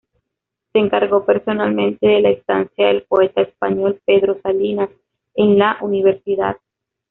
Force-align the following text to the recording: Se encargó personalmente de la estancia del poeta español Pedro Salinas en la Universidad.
Se 0.73 0.79
encargó 0.79 1.25
personalmente 1.27 2.07
de 2.07 2.21
la 2.21 2.31
estancia 2.31 2.87
del 2.87 3.03
poeta 3.03 3.41
español 3.43 4.01
Pedro 4.03 4.39
Salinas 4.41 4.89
en 5.35 5.59
la 5.59 5.77
Universidad. 5.79 6.57